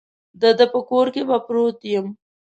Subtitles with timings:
[0.41, 2.07] د ده په کور کې به پروت یم.